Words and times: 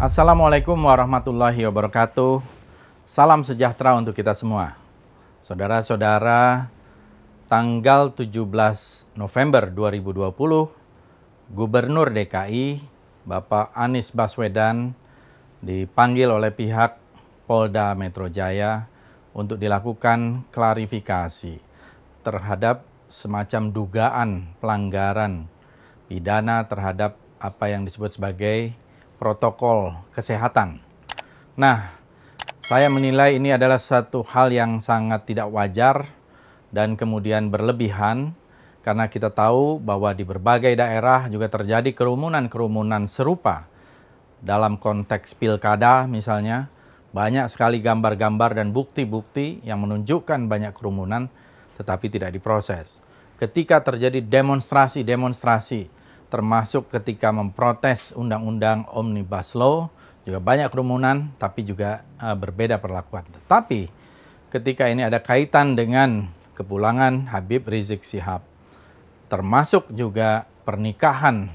Assalamualaikum 0.00 0.80
warahmatullahi 0.80 1.60
wabarakatuh. 1.68 2.40
Salam 3.04 3.44
sejahtera 3.44 3.92
untuk 4.00 4.16
kita 4.16 4.32
semua. 4.32 4.72
Saudara-saudara, 5.44 6.72
tanggal 7.52 8.08
17 8.08 8.32
November 9.12 9.68
2020, 9.68 11.52
Gubernur 11.52 12.08
DKI 12.16 12.80
Bapak 13.28 13.76
Anies 13.76 14.08
Baswedan 14.16 14.96
dipanggil 15.60 16.32
oleh 16.32 16.48
pihak 16.48 16.96
Polda 17.44 17.92
Metro 17.92 18.32
Jaya 18.32 18.88
untuk 19.36 19.60
dilakukan 19.60 20.48
klarifikasi 20.48 21.60
terhadap 22.24 22.88
semacam 23.12 23.68
dugaan 23.68 24.48
pelanggaran 24.64 25.44
pidana 26.08 26.64
terhadap 26.64 27.20
apa 27.36 27.68
yang 27.68 27.84
disebut 27.84 28.16
sebagai 28.16 28.72
protokol 29.20 30.00
kesehatan. 30.16 30.80
Nah, 31.60 31.92
saya 32.64 32.88
menilai 32.88 33.36
ini 33.36 33.52
adalah 33.52 33.76
satu 33.76 34.24
hal 34.24 34.48
yang 34.48 34.80
sangat 34.80 35.28
tidak 35.28 35.52
wajar 35.52 36.08
dan 36.72 36.96
kemudian 36.96 37.52
berlebihan 37.52 38.32
karena 38.80 39.12
kita 39.12 39.28
tahu 39.28 39.76
bahwa 39.76 40.16
di 40.16 40.24
berbagai 40.24 40.72
daerah 40.72 41.28
juga 41.28 41.52
terjadi 41.52 41.92
kerumunan-kerumunan 41.92 43.04
serupa 43.04 43.68
dalam 44.40 44.80
konteks 44.80 45.36
pilkada 45.36 46.08
misalnya 46.08 46.72
banyak 47.12 47.44
sekali 47.52 47.84
gambar-gambar 47.84 48.56
dan 48.56 48.72
bukti-bukti 48.72 49.60
yang 49.68 49.84
menunjukkan 49.84 50.48
banyak 50.48 50.72
kerumunan 50.72 51.28
tetapi 51.76 52.08
tidak 52.08 52.32
diproses. 52.32 52.96
Ketika 53.36 53.84
terjadi 53.84 54.24
demonstrasi-demonstrasi 54.24 55.99
termasuk 56.30 56.88
ketika 56.88 57.34
memprotes 57.34 58.14
undang-undang 58.14 58.86
Omnibus 58.88 59.58
Law, 59.58 59.90
juga 60.22 60.38
banyak 60.38 60.70
kerumunan, 60.70 61.34
tapi 61.36 61.66
juga 61.66 62.06
uh, 62.22 62.38
berbeda 62.38 62.78
perlakuan. 62.78 63.26
Tetapi 63.28 63.90
ketika 64.54 64.86
ini 64.86 65.02
ada 65.02 65.18
kaitan 65.18 65.74
dengan 65.74 66.30
kepulangan 66.54 67.28
Habib 67.34 67.66
Rizik 67.66 68.06
Sihab, 68.06 68.46
termasuk 69.26 69.90
juga 69.90 70.46
pernikahan 70.66 71.50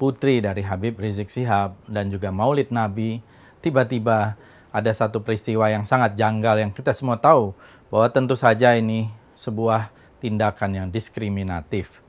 putri 0.00 0.44
dari 0.44 0.64
Habib 0.64 1.00
Rizik 1.00 1.28
Sihab 1.32 1.76
dan 1.88 2.08
juga 2.08 2.32
Maulid 2.32 2.72
Nabi, 2.72 3.24
tiba-tiba 3.64 4.36
ada 4.74 4.90
satu 4.90 5.22
peristiwa 5.22 5.70
yang 5.70 5.86
sangat 5.86 6.18
janggal 6.18 6.60
yang 6.60 6.70
kita 6.74 6.92
semua 6.92 7.16
tahu 7.16 7.54
bahwa 7.88 8.10
tentu 8.10 8.34
saja 8.34 8.74
ini 8.74 9.08
sebuah 9.38 9.88
tindakan 10.20 10.70
yang 10.84 10.86
diskriminatif. 10.92 12.03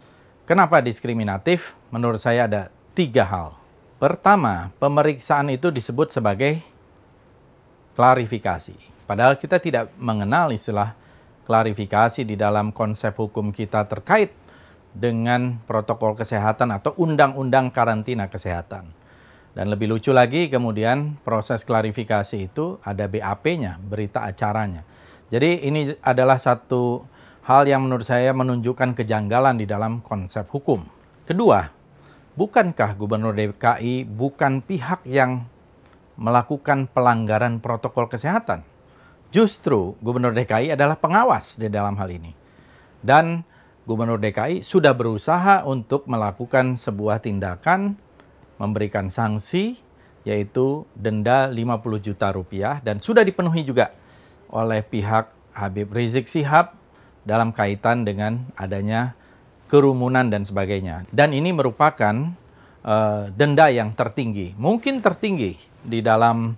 Kenapa 0.45 0.77
diskriminatif? 0.77 1.73
Menurut 1.89 2.21
saya 2.21 2.45
ada 2.45 2.69
tiga 2.93 3.25
hal. 3.25 3.57
Pertama, 3.97 4.69
pemeriksaan 4.77 5.49
itu 5.49 5.73
disebut 5.73 6.13
sebagai 6.13 6.61
klarifikasi. 7.97 8.77
Padahal 9.09 9.41
kita 9.41 9.57
tidak 9.57 9.89
mengenal 9.97 10.53
istilah 10.53 10.93
klarifikasi 11.49 12.21
di 12.21 12.37
dalam 12.37 12.69
konsep 12.69 13.17
hukum 13.17 13.49
kita 13.49 13.89
terkait 13.89 14.37
dengan 14.93 15.57
protokol 15.65 16.13
kesehatan 16.13 16.77
atau 16.77 16.93
undang-undang 17.01 17.73
karantina 17.73 18.29
kesehatan. 18.29 18.93
Dan 19.57 19.65
lebih 19.73 19.97
lucu 19.97 20.13
lagi 20.13 20.45
kemudian 20.45 21.17
proses 21.25 21.65
klarifikasi 21.65 22.37
itu 22.37 22.77
ada 22.85 23.09
BAP-nya, 23.09 23.81
berita 23.81 24.21
acaranya. 24.21 24.85
Jadi 25.33 25.65
ini 25.65 25.89
adalah 26.05 26.37
satu 26.37 27.01
hal 27.45 27.69
yang 27.69 27.85
menurut 27.85 28.05
saya 28.05 28.33
menunjukkan 28.33 28.97
kejanggalan 28.97 29.61
di 29.61 29.69
dalam 29.69 30.01
konsep 30.01 30.49
hukum. 30.49 30.81
Kedua, 31.29 31.69
bukankah 32.33 32.97
Gubernur 32.97 33.37
DKI 33.37 34.09
bukan 34.09 34.65
pihak 34.65 35.05
yang 35.05 35.45
melakukan 36.17 36.89
pelanggaran 36.89 37.61
protokol 37.61 38.09
kesehatan? 38.09 38.65
Justru 39.29 39.93
Gubernur 40.01 40.33
DKI 40.33 40.73
adalah 40.73 40.97
pengawas 40.97 41.61
di 41.61 41.69
dalam 41.69 41.93
hal 42.01 42.09
ini. 42.09 42.33
Dan 43.05 43.45
Gubernur 43.85 44.17
DKI 44.17 44.65
sudah 44.65 44.97
berusaha 44.97 45.61
untuk 45.69 46.09
melakukan 46.09 46.73
sebuah 46.73 47.21
tindakan 47.21 47.93
memberikan 48.57 49.13
sanksi 49.13 49.77
yaitu 50.25 50.89
denda 50.97 51.45
50 51.53 51.61
juta 52.01 52.33
rupiah 52.33 52.81
dan 52.81 52.97
sudah 52.97 53.21
dipenuhi 53.21 53.61
juga 53.61 53.93
oleh 54.49 54.81
pihak 54.81 55.29
Habib 55.53 55.93
Rizik 55.93 56.25
Sihab 56.25 56.73
dalam 57.25 57.51
kaitan 57.51 58.05
dengan 58.05 58.45
adanya 58.55 59.17
kerumunan 59.67 60.29
dan 60.29 60.45
sebagainya. 60.45 61.09
Dan 61.09 61.33
ini 61.33 61.51
merupakan 61.51 62.13
uh, 62.85 63.27
denda 63.33 63.67
yang 63.73 63.91
tertinggi, 63.97 64.53
mungkin 64.55 65.01
tertinggi 65.01 65.57
di 65.81 65.99
dalam 66.05 66.53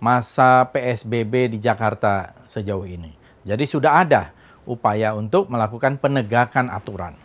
masa 0.00 0.68
PSBB 0.68 1.56
di 1.56 1.58
Jakarta 1.58 2.36
sejauh 2.44 2.84
ini. 2.84 3.12
Jadi 3.44 3.64
sudah 3.64 4.04
ada 4.04 4.32
upaya 4.68 5.16
untuk 5.16 5.48
melakukan 5.48 5.96
penegakan 5.96 6.68
aturan. 6.68 7.16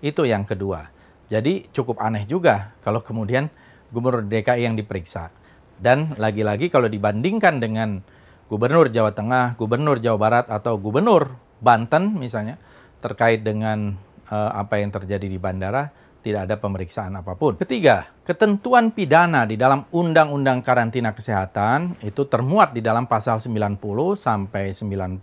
Itu 0.00 0.24
yang 0.24 0.48
kedua. 0.48 0.88
Jadi 1.28 1.68
cukup 1.68 2.00
aneh 2.00 2.24
juga 2.24 2.72
kalau 2.80 3.04
kemudian 3.04 3.52
Gubernur 3.88 4.24
DKI 4.24 4.68
yang 4.68 4.76
diperiksa. 4.76 5.32
Dan 5.80 6.16
lagi-lagi 6.20 6.68
kalau 6.68 6.88
dibandingkan 6.88 7.60
dengan 7.60 8.04
Gubernur 8.48 8.88
Jawa 8.92 9.12
Tengah, 9.12 9.56
Gubernur 9.56 10.00
Jawa 10.00 10.18
Barat 10.20 10.46
atau 10.48 10.76
Gubernur 10.80 11.36
Banten 11.58 12.14
misalnya 12.14 12.58
terkait 12.98 13.42
dengan 13.42 13.94
uh, 14.30 14.50
apa 14.54 14.78
yang 14.78 14.90
terjadi 14.90 15.26
di 15.26 15.38
bandara 15.38 15.90
tidak 16.18 16.50
ada 16.50 16.56
pemeriksaan 16.58 17.14
apa 17.14 17.38
pun. 17.38 17.54
Ketiga, 17.56 18.10
ketentuan 18.26 18.90
pidana 18.90 19.46
di 19.46 19.54
dalam 19.54 19.86
Undang-Undang 19.88 20.60
Karantina 20.66 21.14
Kesehatan 21.14 21.96
itu 22.02 22.26
termuat 22.26 22.74
di 22.74 22.82
dalam 22.82 23.06
pasal 23.06 23.38
90 23.38 23.78
sampai 24.18 24.74
95. 24.74 25.22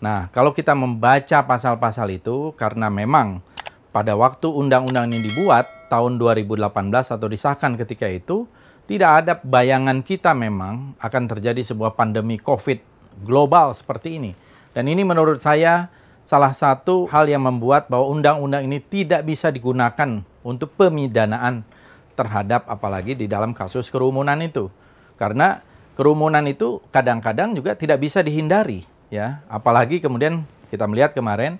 Nah, 0.00 0.32
kalau 0.32 0.50
kita 0.56 0.74
membaca 0.74 1.38
pasal-pasal 1.46 2.08
itu 2.10 2.52
karena 2.58 2.90
memang 2.90 3.44
pada 3.94 4.14
waktu 4.14 4.48
undang-undang 4.48 5.10
ini 5.10 5.30
dibuat 5.30 5.90
tahun 5.90 6.16
2018 6.18 6.70
atau 7.10 7.26
disahkan 7.26 7.74
ketika 7.78 8.06
itu 8.06 8.46
tidak 8.86 9.10
ada 9.22 9.32
bayangan 9.38 10.02
kita 10.02 10.34
memang 10.34 10.98
akan 10.98 11.24
terjadi 11.30 11.62
sebuah 11.62 11.94
pandemi 11.94 12.38
Covid 12.38 12.82
global 13.22 13.74
seperti 13.74 14.18
ini 14.18 14.32
dan 14.70 14.86
ini 14.86 15.02
menurut 15.02 15.42
saya 15.42 15.90
salah 16.30 16.54
satu 16.54 17.10
hal 17.10 17.26
yang 17.26 17.42
membuat 17.42 17.90
bahwa 17.90 18.06
undang-undang 18.14 18.62
ini 18.70 18.78
tidak 18.78 19.26
bisa 19.26 19.50
digunakan 19.50 20.22
untuk 20.46 20.70
pemidanaan 20.78 21.66
terhadap 22.14 22.70
apalagi 22.70 23.18
di 23.18 23.26
dalam 23.26 23.50
kasus 23.50 23.90
kerumunan 23.90 24.38
itu. 24.38 24.70
Karena 25.18 25.58
kerumunan 25.98 26.46
itu 26.46 26.78
kadang-kadang 26.94 27.58
juga 27.58 27.74
tidak 27.74 27.98
bisa 27.98 28.22
dihindari 28.22 28.86
ya. 29.10 29.42
Apalagi 29.50 29.98
kemudian 29.98 30.46
kita 30.70 30.86
melihat 30.86 31.10
kemarin 31.18 31.58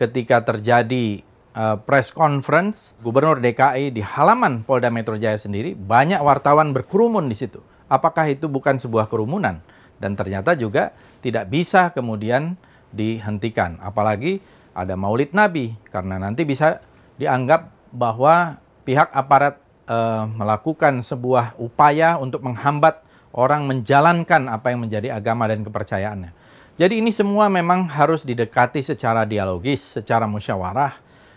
ketika 0.00 0.40
terjadi 0.40 1.20
uh, 1.52 1.76
press 1.84 2.08
conference 2.08 2.96
Gubernur 3.04 3.36
DKI 3.36 3.92
di 3.92 4.00
halaman 4.00 4.64
Polda 4.64 4.88
Metro 4.88 5.20
Jaya 5.20 5.36
sendiri 5.36 5.76
banyak 5.76 6.24
wartawan 6.24 6.72
berkerumun 6.72 7.28
di 7.28 7.36
situ. 7.36 7.60
Apakah 7.86 8.26
itu 8.32 8.48
bukan 8.48 8.80
sebuah 8.80 9.12
kerumunan? 9.12 9.60
Dan 10.02 10.14
ternyata 10.14 10.52
juga 10.56 10.92
tidak 11.24 11.48
bisa 11.48 11.90
kemudian 11.92 12.56
dihentikan. 12.92 13.80
Apalagi 13.82 14.40
ada 14.76 14.94
Maulid 14.94 15.32
Nabi 15.32 15.76
karena 15.88 16.20
nanti 16.20 16.44
bisa 16.44 16.84
dianggap 17.16 17.72
bahwa 17.92 18.60
pihak 18.84 19.08
aparat 19.10 19.56
e, 19.88 19.98
melakukan 20.36 21.00
sebuah 21.00 21.56
upaya 21.56 22.20
untuk 22.20 22.44
menghambat 22.44 23.00
orang 23.32 23.64
menjalankan 23.64 24.48
apa 24.52 24.72
yang 24.72 24.84
menjadi 24.84 25.16
agama 25.16 25.48
dan 25.48 25.64
kepercayaannya. 25.64 26.32
Jadi 26.76 27.00
ini 27.00 27.08
semua 27.08 27.48
memang 27.48 27.88
harus 27.88 28.20
didekati 28.20 28.84
secara 28.84 29.24
dialogis, 29.24 29.96
secara 29.96 30.28
musyawarah. 30.28 30.92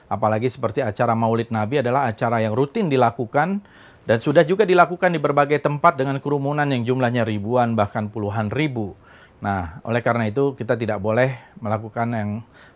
Apalagi 0.10 0.50
seperti 0.50 0.82
acara 0.82 1.14
Maulid 1.14 1.54
Nabi 1.54 1.86
adalah 1.86 2.10
acara 2.10 2.42
yang 2.42 2.58
rutin 2.58 2.90
dilakukan 2.90 3.62
dan 4.10 4.18
sudah 4.18 4.42
juga 4.42 4.66
dilakukan 4.66 5.14
di 5.14 5.22
berbagai 5.22 5.62
tempat 5.62 6.02
dengan 6.02 6.18
kerumunan 6.18 6.66
yang 6.66 6.82
jumlahnya 6.82 7.30
ribuan 7.30 7.78
bahkan 7.78 8.10
puluhan 8.10 8.50
ribu. 8.50 8.98
Nah, 9.40 9.80
oleh 9.86 10.02
karena 10.02 10.28
itu 10.28 10.58
kita 10.58 10.76
tidak 10.76 10.98
boleh 11.00 11.38
melakukan 11.62 12.10
yang 12.12 12.30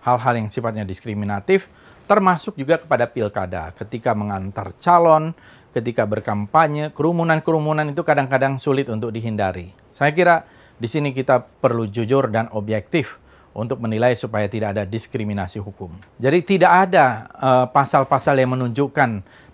hal-hal 0.05 0.33
yang 0.37 0.47
sifatnya 0.47 0.85
diskriminatif 0.85 1.67
termasuk 2.05 2.59
juga 2.59 2.77
kepada 2.77 3.07
pilkada 3.07 3.71
ketika 3.79 4.11
mengantar 4.11 4.75
calon, 4.77 5.31
ketika 5.71 6.03
berkampanye, 6.03 6.91
kerumunan-kerumunan 6.91 7.89
itu 7.89 8.03
kadang-kadang 8.03 8.59
sulit 8.59 8.91
untuk 8.91 9.09
dihindari. 9.09 9.71
Saya 9.95 10.11
kira 10.11 10.45
di 10.77 10.85
sini 10.85 11.15
kita 11.15 11.41
perlu 11.63 11.87
jujur 11.87 12.27
dan 12.29 12.51
objektif 12.51 13.22
untuk 13.53 13.77
menilai 13.79 14.17
supaya 14.17 14.49
tidak 14.49 14.77
ada 14.77 14.83
diskriminasi 14.83 15.61
hukum. 15.61 15.93
Jadi 16.17 16.57
tidak 16.57 16.89
ada 16.89 17.05
eh, 17.29 17.65
pasal-pasal 17.69 18.37
uh, 18.37 18.39
yang 18.41 18.51
menunjukkan 18.57 19.09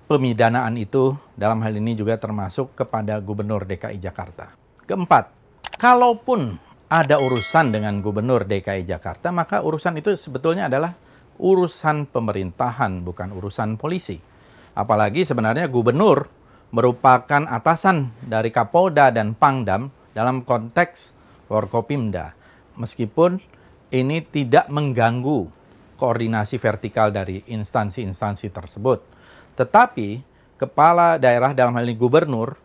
pemidanaan 0.09 0.73
itu 0.79 1.13
dalam 1.37 1.61
hal 1.61 1.75
ini 1.77 1.93
juga 1.93 2.17
termasuk 2.17 2.73
kepada 2.73 3.19
Gubernur 3.21 3.67
DKI 3.67 4.01
Jakarta. 4.01 4.55
Keempat, 4.87 5.29
kalaupun 5.77 6.57
ada 6.89 7.21
urusan 7.21 7.69
dengan 7.69 8.01
Gubernur 8.01 8.49
DKI 8.49 8.89
Jakarta, 8.89 9.29
maka 9.29 9.61
urusan 9.61 10.01
itu 10.01 10.17
sebetulnya 10.17 10.65
adalah 10.65 10.97
urusan 11.37 12.09
pemerintahan, 12.09 13.05
bukan 13.05 13.29
urusan 13.37 13.77
polisi. 13.77 14.17
Apalagi 14.73 15.21
sebenarnya 15.21 15.69
gubernur 15.69 16.25
merupakan 16.73 17.45
atasan 17.45 18.09
dari 18.21 18.49
Kapolda 18.49 19.09
dan 19.13 19.37
Pangdam 19.37 19.89
dalam 20.17 20.41
konteks 20.41 21.13
Forkopimda. 21.45 22.33
Meskipun 22.77 23.41
ini 23.89 24.21
tidak 24.21 24.69
mengganggu 24.69 25.49
koordinasi 25.99 26.55
vertikal 26.61 27.11
dari 27.11 27.43
instansi-instansi 27.49 28.47
tersebut. 28.53 29.03
Tetapi 29.59 30.23
kepala 30.55 31.19
daerah 31.19 31.51
dalam 31.51 31.75
hal 31.75 31.83
ini 31.83 31.97
gubernur 31.99 32.55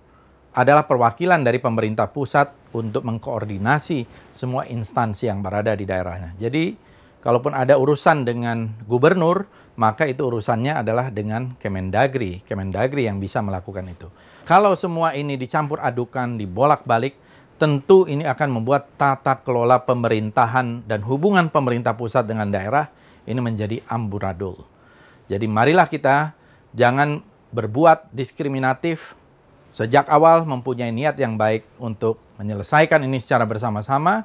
adalah 0.54 0.86
perwakilan 0.86 1.42
dari 1.42 1.58
pemerintah 1.58 2.06
pusat 2.06 2.54
untuk 2.70 3.02
mengkoordinasi 3.02 4.06
semua 4.30 4.70
instansi 4.70 5.26
yang 5.26 5.42
berada 5.42 5.74
di 5.74 5.82
daerahnya. 5.82 6.38
Jadi, 6.38 6.78
kalaupun 7.26 7.58
ada 7.58 7.74
urusan 7.74 8.22
dengan 8.22 8.70
gubernur, 8.86 9.50
maka 9.74 10.06
itu 10.06 10.22
urusannya 10.22 10.78
adalah 10.78 11.10
dengan 11.10 11.58
Kemendagri. 11.58 12.46
Kemendagri 12.46 13.10
yang 13.10 13.18
bisa 13.18 13.42
melakukan 13.42 13.90
itu. 13.90 14.06
Kalau 14.46 14.78
semua 14.78 15.18
ini 15.18 15.34
dicampur 15.34 15.82
adukan, 15.82 16.38
dibolak-balik, 16.38 17.18
tentu 17.56 18.04
ini 18.10 18.26
akan 18.26 18.60
membuat 18.60 18.90
tata 18.98 19.38
kelola 19.40 19.82
pemerintahan 19.82 20.84
dan 20.84 21.00
hubungan 21.06 21.46
pemerintah 21.48 21.94
pusat 21.94 22.26
dengan 22.26 22.50
daerah 22.50 22.90
ini 23.24 23.40
menjadi 23.40 23.80
amburadul. 23.86 24.66
Jadi 25.30 25.46
marilah 25.48 25.88
kita 25.88 26.36
jangan 26.74 27.22
berbuat 27.54 28.10
diskriminatif. 28.12 29.16
Sejak 29.74 30.06
awal 30.06 30.46
mempunyai 30.46 30.94
niat 30.94 31.18
yang 31.18 31.34
baik 31.34 31.66
untuk 31.82 32.22
menyelesaikan 32.38 33.02
ini 33.02 33.18
secara 33.18 33.42
bersama-sama, 33.42 34.22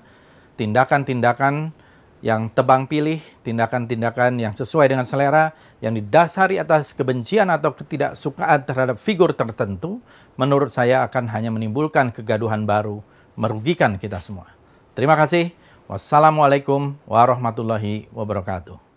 tindakan-tindakan 0.62 1.74
yang 2.20 2.52
tebang 2.52 2.86
pilih, 2.86 3.18
tindakan-tindakan 3.48 4.38
yang 4.38 4.54
sesuai 4.54 4.92
dengan 4.92 5.08
selera, 5.08 5.56
yang 5.80 5.96
didasari 5.96 6.60
atas 6.60 6.92
kebencian 6.92 7.48
atau 7.48 7.72
ketidaksukaan 7.74 8.68
terhadap 8.68 9.00
figur 9.00 9.32
tertentu, 9.32 10.04
menurut 10.36 10.70
saya 10.70 11.08
akan 11.08 11.32
hanya 11.32 11.50
menimbulkan 11.50 12.12
kegaduhan 12.12 12.68
baru, 12.68 13.00
merugikan 13.40 13.96
kita 13.96 14.20
semua. 14.20 14.52
Terima 14.92 15.16
kasih. 15.16 15.56
Wassalamualaikum 15.88 17.00
warahmatullahi 17.08 18.12
wabarakatuh. 18.12 18.89